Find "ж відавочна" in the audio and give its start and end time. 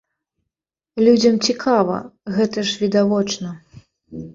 2.71-3.49